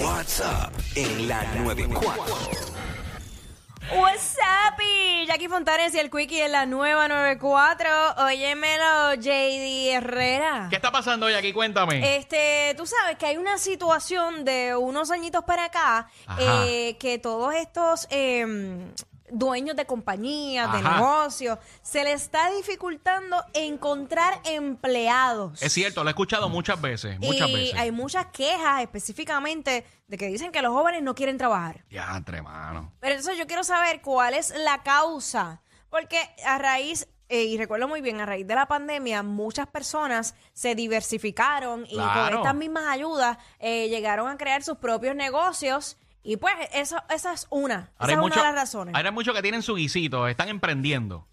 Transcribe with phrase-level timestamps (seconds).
[0.00, 2.24] WhatsApp en la 94.
[3.94, 7.88] What's up, y Jackie Fontanes y el Quickie en la nueva 94.
[8.24, 10.68] Óyemelo, JD Herrera.
[10.70, 11.52] ¿Qué está pasando hoy aquí?
[11.52, 12.16] Cuéntame.
[12.16, 17.54] Este, tú sabes que hay una situación de unos añitos para acá eh, que todos
[17.54, 18.46] estos eh,
[19.32, 20.96] dueños de compañías, de Ajá.
[20.96, 25.62] negocios, se les está dificultando encontrar empleados.
[25.62, 27.74] es cierto, lo he escuchado muchas veces, muchas y veces.
[27.80, 31.84] hay muchas quejas específicamente de que dicen que los jóvenes no quieren trabajar.
[31.90, 32.92] Ya, entre mano.
[33.00, 35.62] Pero entonces yo quiero saber cuál es la causa.
[35.88, 40.34] Porque a raíz, eh, y recuerdo muy bien, a raíz de la pandemia, muchas personas
[40.54, 45.98] se diversificaron y con estas mismas ayudas eh, llegaron a crear sus propios negocios.
[46.22, 47.90] Y pues eso, esa es una.
[48.00, 48.94] esa es mucho- una de las razones.
[48.94, 51.26] Ahora hay muchos que tienen su guisito, están emprendiendo.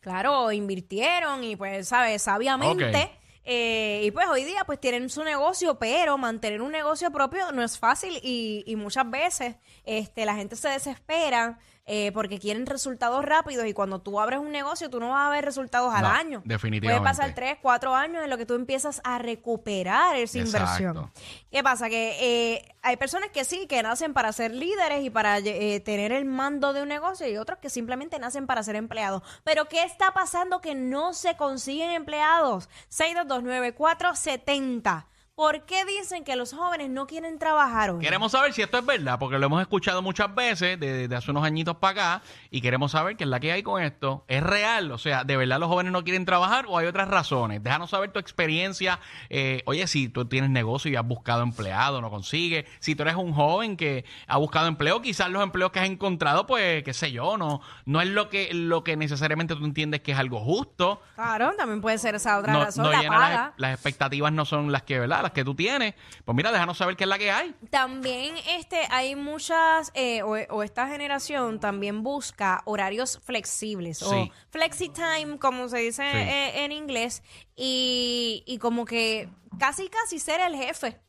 [0.00, 2.22] Claro, invirtieron y pues, ¿sabes?
[2.22, 3.10] Sabiamente.
[3.46, 7.62] Eh, y pues hoy día pues tienen su negocio, pero mantener un negocio propio no
[7.62, 13.22] es fácil y, y muchas veces este, la gente se desespera eh, porque quieren resultados
[13.24, 16.08] rápidos y cuando tú abres un negocio tú no vas a ver resultados al No,
[16.08, 16.42] año.
[16.44, 17.02] definitivamente.
[17.02, 20.82] Puede pasar tres, cuatro años en lo que tú empiezas a recuperar esa Exacto.
[20.82, 21.12] inversión.
[21.50, 21.90] ¿Qué pasa?
[21.90, 26.12] Que eh, hay personas que sí, que nacen para ser líderes y para eh, tener
[26.12, 29.22] el mando de un negocio y otros que simplemente nacen para ser empleados.
[29.44, 32.70] Pero ¿qué está pasando que no se consiguen empleados?
[32.90, 35.04] 6229470.
[35.36, 37.98] ¿Por qué dicen que los jóvenes no quieren trabajar hoy?
[38.04, 41.42] Queremos saber si esto es verdad, porque lo hemos escuchado muchas veces desde hace unos
[41.42, 44.24] añitos para acá y queremos saber qué es la que hay con esto.
[44.28, 44.92] ¿Es real?
[44.92, 47.60] O sea, ¿de verdad los jóvenes no quieren trabajar o hay otras razones?
[47.64, 49.00] Déjanos saber tu experiencia.
[49.28, 52.66] Eh, oye, si tú tienes negocio y has buscado empleado, no consigues.
[52.78, 56.46] Si tú eres un joven que ha buscado empleo, quizás los empleos que has encontrado,
[56.46, 60.12] pues, qué sé yo, no, no es lo que, lo que necesariamente tú entiendes que
[60.12, 61.02] es algo justo.
[61.16, 64.70] Claro, también puede ser esa otra No, razón, no la las, las expectativas no son
[64.70, 65.23] las que, ¿verdad?
[65.24, 65.94] Las que tú tienes.
[66.24, 67.54] Pues mira, déjanos saber qué es la que hay.
[67.70, 74.88] También este, hay muchas, eh, o, o esta generación también busca horarios flexibles o flexi
[74.90, 76.16] time, como se dice Sí.
[76.18, 77.22] eh, en inglés,
[77.56, 79.28] y, y como que
[79.58, 81.00] casi casi ser el jefe.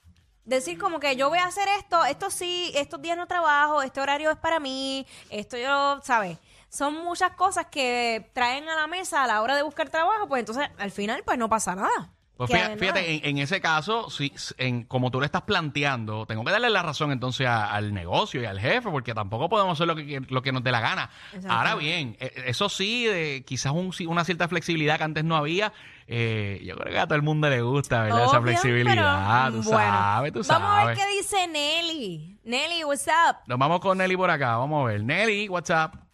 [0.45, 3.99] Decir como que yo voy a hacer esto, esto sí, estos días no trabajo, este
[3.99, 6.37] horario es para mí, esto yo, ¿sabes?
[6.69, 10.41] Son muchas cosas que traen a la mesa a la hora de buscar trabajo, pues
[10.41, 12.13] entonces al final pues no pasa nada.
[12.37, 16.43] Pues fíjate, fíjate, en, en ese caso, si, en, como tú le estás planteando, tengo
[16.43, 19.87] que darle la razón entonces a- al negocio y al jefe, porque tampoco podemos hacer
[19.87, 21.09] lo que, lo que nos dé la gana.
[21.47, 25.71] Ahora bien, eh, eso sí, de, quizás un- una cierta flexibilidad que antes no había,
[26.07, 28.25] eh, yo creo que a todo el mundo le gusta, ¿verdad?
[28.25, 32.37] Esa Obvio, flexibilidad, pero, tú bueno, sabes, tú Vamos a ver qué dice Nelly.
[32.43, 33.37] Nelly, what's up?
[33.47, 35.03] Nos vamos con Nelly por acá, vamos a ver.
[35.03, 36.04] Nelly, WhatsApp.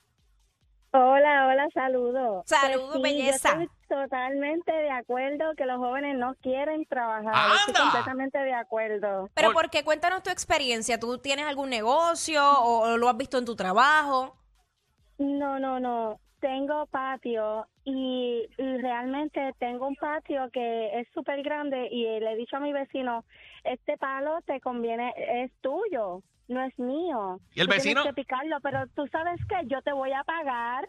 [0.94, 2.44] Hola, hola, saludos.
[2.46, 3.56] Saludos, Pues sí, belleza.
[3.56, 7.34] Yo estoy totalmente de acuerdo que los jóvenes no quieren trabajar.
[7.34, 7.56] ¡Anda!
[7.56, 9.30] Estoy completamente de acuerdo.
[9.34, 9.84] Pero Por- ¿por qué?
[9.86, 11.00] Cuéntanos tu experiencia.
[11.00, 14.36] ¿Tú tienes algún negocio o, o lo has visto en tu trabajo?
[15.18, 16.20] No, no, no.
[16.42, 22.36] Tengo patio y, y realmente tengo un patio que es súper grande y le he
[22.36, 23.24] dicho a mi vecino,
[23.64, 27.40] este palo te conviene, es tuyo, no es mío.
[27.54, 28.04] ¿Y el Tú tienes vecino?
[28.04, 30.88] que picarlo, pero tú sabes que yo te voy a pagar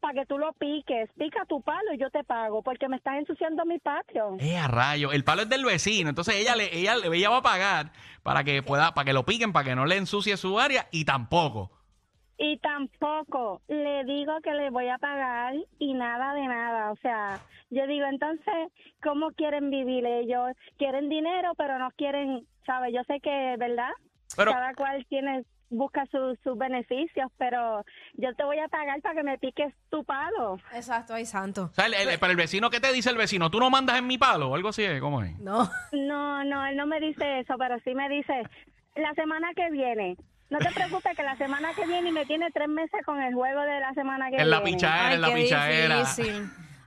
[0.00, 1.08] para que tú lo piques.
[1.18, 4.36] Pica tu palo y yo te pago porque me estás ensuciando mi patio.
[4.38, 5.12] Eh, a rayo.
[5.12, 6.08] El palo es del vecino.
[6.08, 7.92] Entonces ella le, ella, ella va a pagar
[8.22, 11.04] para que pueda, para que lo piquen, para que no le ensucie su área y
[11.04, 11.70] tampoco.
[12.36, 16.90] Y tampoco le digo que le voy a pagar y nada de nada.
[16.92, 17.38] O sea,
[17.70, 18.72] yo digo, entonces,
[19.02, 20.50] ¿cómo quieren vivir ellos?
[20.76, 22.92] Quieren dinero, pero no quieren, ¿sabes?
[22.94, 23.90] Yo sé que, ¿verdad?
[24.36, 27.84] Pero- Cada cual tiene busca sus sus beneficios, pero
[28.14, 30.56] yo te voy a pagar para que me piques tu palo.
[30.72, 31.64] Exacto, ay santo.
[31.64, 33.50] O sea, el, el- pero el vecino, ¿qué te dice el vecino?
[33.50, 34.84] ¿Tú no mandas en mi palo o algo así?
[35.00, 35.36] ¿Cómo es?
[35.40, 35.68] No.
[35.92, 38.42] No, no, él no me dice eso, pero sí me dice,
[38.96, 40.16] la semana que viene.
[40.50, 43.34] No te preocupes que la semana que viene y me tiene tres meses con el
[43.34, 44.76] juego de la semana que En la viene.
[44.76, 45.96] pichadera, Ay, en la pichadera.
[45.98, 46.46] difícil.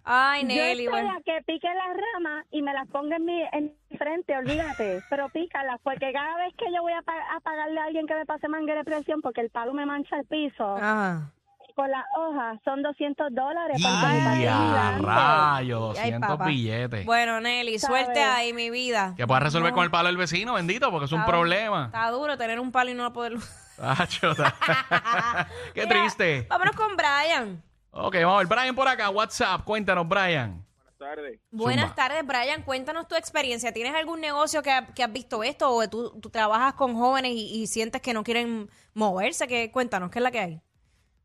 [0.10, 1.18] Ay, Yo Nelly, estoy bueno.
[1.18, 5.02] a que pique las ramas y me las ponga en mi, en mi frente, olvídate,
[5.10, 8.16] pero pícalas, porque cada vez que yo voy a, pa- a pagarle a alguien que
[8.16, 11.32] me pase manguera de presión porque el palo me mancha el piso, Ajá.
[11.78, 13.78] Con las hojas son 200 dólares.
[13.82, 15.06] porque mi patio es ¡Ya, gigante.
[15.06, 15.58] rayo!
[15.60, 15.68] Ay,
[16.02, 16.46] 200 papá.
[16.48, 17.06] billetes.
[17.06, 18.36] Bueno, Nelly, suerte ¿Sabes?
[18.38, 19.14] ahí, mi vida.
[19.16, 19.76] Que puedas resolver No.
[19.76, 21.86] con el palo del vecino, bendito, porque es un Está- problema.
[21.86, 23.40] Está duro tener un palo y no poderlo.
[23.82, 24.56] Acho, está-
[25.74, 26.48] Qué Mira, triste.
[26.50, 27.64] Vámonos con Brian.
[27.92, 28.48] Ok, vamos a ver.
[28.48, 29.64] Brian por acá, WhatsApp.
[29.64, 30.64] Cuéntanos, Brian.
[30.98, 31.40] tardes.
[31.52, 31.96] Buenas Zumba.
[31.96, 32.64] tardes, Brian.
[32.64, 33.72] Cuéntanos tu experiencia.
[33.72, 37.34] ¿Tienes algún negocio que, ha- que has visto esto o tú, tú trabajas con jóvenes
[37.36, 39.48] y, y sientes que no quieren moverse?
[39.48, 40.62] Que, cuéntanos, ¿qué es la que hay?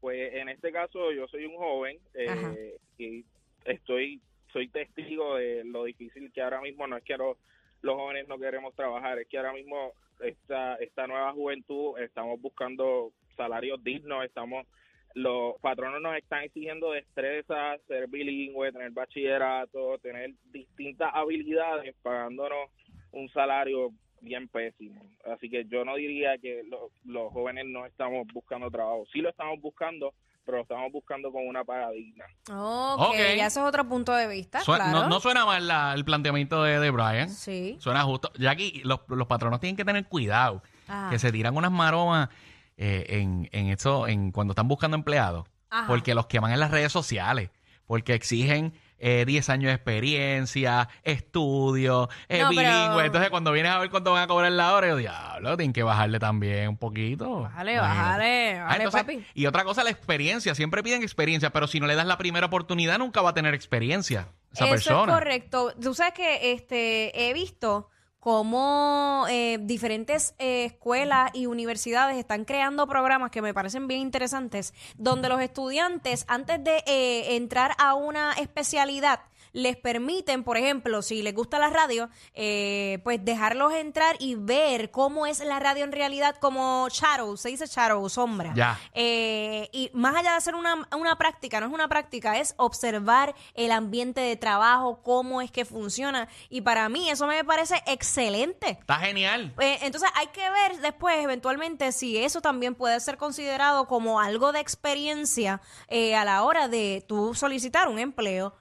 [0.02, 3.25] Pues en este caso yo soy un joven eh, y
[3.64, 4.20] estoy
[4.52, 7.38] soy testigo de lo difícil que ahora mismo no es que los,
[7.82, 13.12] los jóvenes no queremos trabajar, es que ahora mismo esta, esta nueva juventud estamos buscando
[13.37, 14.66] salarios dignos, estamos
[15.14, 22.70] los patronos nos están exigiendo destreza, ser bilingüe, tener bachillerato, tener distintas habilidades, pagándonos
[23.12, 25.02] un salario bien pésimo.
[25.32, 29.04] Así que yo no diría que lo- los jóvenes no estamos buscando trabajo.
[29.12, 30.14] Sí lo estamos buscando,
[30.44, 32.24] pero lo estamos buscando con una paga digna.
[32.50, 33.14] Ok, Ok.
[33.36, 34.90] ya ese es otro punto de vista, claro.
[34.90, 37.28] no, no suena mal la- el planteamiento de, de Brian.
[37.30, 37.76] Sí.
[37.80, 38.32] Suena justo.
[38.38, 40.62] Ya aquí los, los patronos tienen que tener cuidado.
[40.88, 41.10] Ajá.
[41.10, 42.28] Que se tiran unas maromas
[42.76, 45.46] eh, en, en eso, en cuando están buscando empleados.
[45.70, 45.86] Ajá.
[45.86, 47.50] Porque los queman en las redes sociales.
[47.86, 48.72] Porque exigen
[49.04, 53.04] eh, 10 años de experiencia, estudio, eh, No, pero- bilingüe.
[53.06, 55.82] Entonces, cuando vienes a ver cuánto van a cobrar la hora, yo diablo, tienen que
[55.82, 57.43] bajarle también un poquito.
[57.43, 57.99] Bájale, Imagínate.
[58.00, 59.26] bájale, Ah, bájale, entonces, papi.
[59.34, 60.54] Y otra cosa, la experiencia.
[60.54, 63.54] Siempre piden experiencia, pero si no le das la primera oportunidad, nunca va a tener
[63.54, 65.12] experiencia esa Eso persona.
[65.12, 65.72] es correcto.
[65.82, 67.88] Tú sabes que este he visto
[68.22, 74.74] cómo eh, diferentes eh, escuelas y universidades están creando programas que me parecen bien interesantes,
[74.96, 79.22] donde los estudiantes, antes de eh, entrar a una especialidad,
[79.52, 84.90] les permiten, por ejemplo, si les gusta la radio, eh, pues dejarlos entrar y ver
[84.90, 88.52] cómo es la radio en realidad como shadow, se dice shadow, sombra.
[88.54, 88.78] Ya.
[88.94, 93.34] Eh, y más allá de hacer una, una práctica, no es una práctica, es observar
[93.54, 96.28] el ambiente de trabajo, cómo es que funciona.
[96.48, 98.78] Y para mí eso me parece excelente.
[98.81, 99.55] Está genial.
[99.58, 104.52] Eh, entonces hay que ver después eventualmente si eso también puede ser considerado como algo
[104.52, 108.55] de experiencia eh, a la hora de tú solicitar un empleo.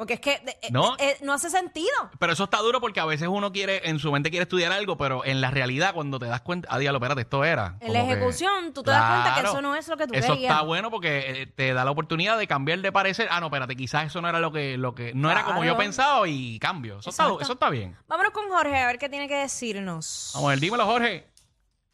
[0.00, 0.32] Porque es que
[0.62, 0.96] eh, No.
[0.98, 1.90] eh, no hace sentido.
[2.18, 4.96] Pero eso está duro porque a veces uno quiere, en su mente quiere estudiar algo,
[4.96, 7.76] pero en la realidad, cuando te das cuenta, ah, diablo, espérate, esto era.
[7.80, 10.14] En la que- ejecución, tú te das cuenta que eso no es lo que tú
[10.14, 10.52] Eso querías.
[10.52, 13.28] está bueno porque eh, te da la oportunidad de cambiar de parecer.
[13.30, 15.76] Ah, no, espérate, quizás eso no era lo que, lo que, no era como yo
[15.76, 17.00] pensaba y cambio.
[17.00, 17.94] Eso está, eso está bien.
[18.08, 20.30] Vámonos con Jorge a ver qué tiene que decirnos.
[20.32, 21.26] Vamos a ver, dímelo, Jorge.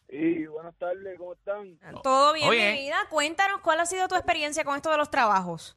[0.09, 1.77] Y buenas tardes, ¿cómo están?
[2.05, 2.71] Todo bien, Oye.
[2.73, 2.99] mi vida.
[3.11, 5.77] Cuéntanos cuál ha sido tu experiencia con esto de los trabajos.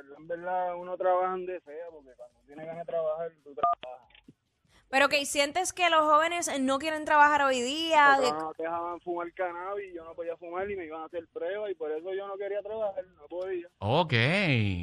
[0.00, 3.54] En verdad, en verdad, uno trabaja donde sea, porque cuando tiene ganas de trabajar, tú
[3.54, 4.08] trabajas.
[4.90, 8.14] Pero que sientes que los jóvenes no quieren trabajar hoy día.
[8.16, 11.26] Porque de- no dejaban fumar cannabis, yo no podía fumar y me iban a hacer
[11.28, 13.68] pruebas y por eso yo no quería trabajar, no podía.
[13.80, 14.12] Ok.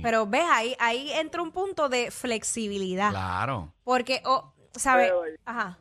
[0.03, 3.09] Pero ves, ahí, ahí entra un punto de flexibilidad.
[3.09, 3.73] Claro.
[3.83, 5.11] Porque, oh, ¿sabes?
[5.43, 5.79] Ajá.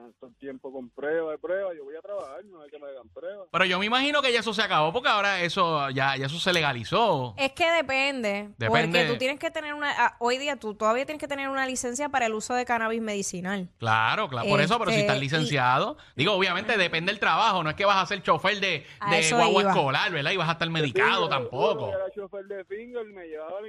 [0.00, 2.70] No están todo el tiempo con pruebas y pruebas, yo voy a trabajar, no hay
[2.70, 3.48] que me hagan pruebas.
[3.52, 6.38] Pero yo me imagino que ya eso se acabó porque ahora eso ya, ya eso
[6.38, 7.34] se legalizó.
[7.36, 8.68] Es que depende, Depende.
[8.68, 9.90] Porque tú tienes que tener una.
[9.96, 13.02] ah, hoy día tú todavía tienes que tener una licencia para el uso de cannabis
[13.02, 13.68] medicinal.
[13.78, 17.70] Claro, claro, por eso, pero si Este, estás licenciado, digo, obviamente depende del trabajo, no
[17.70, 19.70] es que vas a ser chofer de, A de eso guagua iba.
[19.72, 20.30] escolar, ¿verdad?
[20.30, 21.90] Y vas a estar medicado Sí, yo- tampoco.
[21.90, 23.68] Yo era chofer de finger, me llevaba la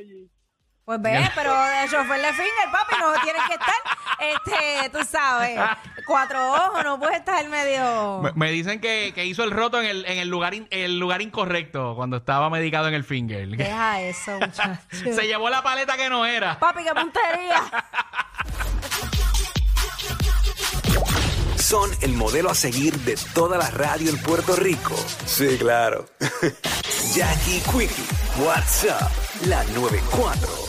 [0.00, 0.28] y...
[0.88, 3.74] Pues ves, pero de chofer de finger, papi, no tienes que estar,
[4.20, 5.60] este, tú sabes,
[6.06, 8.20] cuatro ojos, no puedes estar medio.
[8.22, 10.98] Me, me dicen que, que hizo el roto en el, en el lugar in- el
[10.98, 13.46] lugar incorrecto cuando estaba medicado en el finger.
[13.58, 14.80] Deja eso, muchacho.
[14.90, 16.58] Se llevó la paleta que no era.
[16.58, 17.62] Papi, qué puntería.
[21.56, 24.94] Son el modelo a seguir de toda la radio en Puerto Rico.
[25.26, 26.06] Sí, claro.
[27.14, 28.04] Jackie Quickie,
[28.42, 29.12] WhatsApp,
[29.44, 30.67] la 94.